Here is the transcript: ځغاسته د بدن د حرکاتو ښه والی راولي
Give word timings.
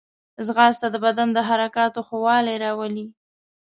ځغاسته 0.45 0.87
د 0.91 0.95
بدن 1.05 1.27
د 1.33 1.39
حرکاتو 1.47 1.99
ښه 2.07 2.17
والی 2.25 2.55
راولي 2.63 3.05